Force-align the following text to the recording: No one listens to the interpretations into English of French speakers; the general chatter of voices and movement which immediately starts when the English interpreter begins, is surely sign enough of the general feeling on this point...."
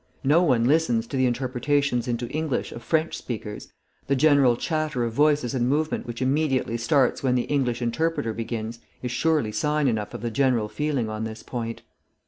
No 0.23 0.41
one 0.41 0.63
listens 0.65 1.05
to 1.05 1.15
the 1.15 1.27
interpretations 1.27 2.07
into 2.07 2.27
English 2.29 2.71
of 2.71 2.81
French 2.81 3.15
speakers; 3.15 3.71
the 4.07 4.15
general 4.15 4.57
chatter 4.57 5.03
of 5.03 5.13
voices 5.13 5.53
and 5.53 5.69
movement 5.69 6.07
which 6.07 6.23
immediately 6.23 6.75
starts 6.75 7.21
when 7.21 7.35
the 7.35 7.43
English 7.43 7.83
interpreter 7.83 8.33
begins, 8.33 8.79
is 9.03 9.11
surely 9.11 9.51
sign 9.51 9.87
enough 9.87 10.15
of 10.15 10.21
the 10.21 10.31
general 10.31 10.67
feeling 10.67 11.07
on 11.07 11.23
this 11.23 11.43
point...." 11.43 11.83